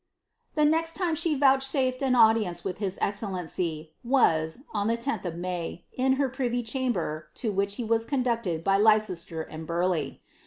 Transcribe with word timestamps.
^'' 0.53 0.55
The 0.55 0.65
next 0.65 0.93
time 0.93 1.13
she 1.13 1.35
vouchsafed 1.35 2.01
an 2.01 2.15
audience 2.15 2.61
to 2.61 2.71
his 2.71 2.97
excellency, 3.03 3.93
was, 4.03 4.61
on 4.73 4.87
the 4.87 4.97
10th 4.97 5.25
of 5.25 5.35
May, 5.35 5.85
in 5.93 6.13
her 6.13 6.27
privy 6.27 6.63
chamber, 6.63 7.27
to 7.35 7.51
which 7.51 7.75
he 7.75 7.83
was 7.83 8.03
conducted 8.05 8.63
by 8.63 8.79
Leicester 8.79 9.43
and 9.43 9.67
Burleigh. 9.67 10.19